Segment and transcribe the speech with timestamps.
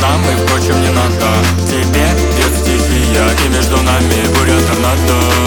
[0.00, 1.28] нам и впрочем не надо.
[1.66, 2.06] Тебе
[2.36, 5.37] пьет стихия и между нами буря торнадо.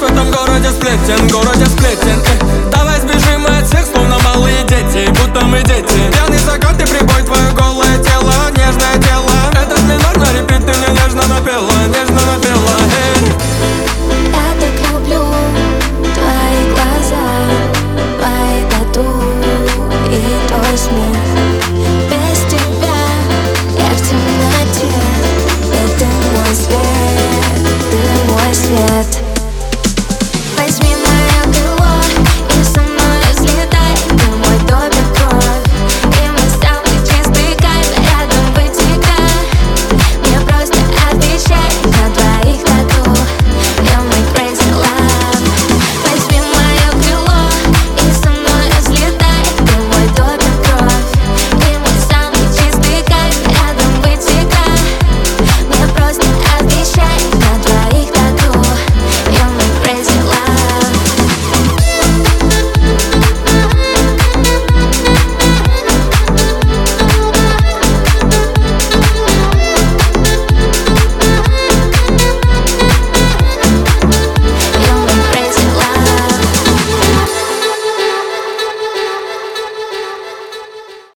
[0.00, 2.70] в этом городе сплетен, городе сплетен э.
[2.72, 7.50] Давай сбежим от всех, словно малые дети, будто мы дети Пьяный закат и прибой, твое
[7.52, 13.32] голое тело, нежное тело Этот минор на репит, ты мне нежно напела, нежно напела эй.
[14.32, 15.22] Я так люблю
[16.14, 17.26] твои глаза,
[18.18, 19.04] твои тату
[20.08, 21.09] и твой смех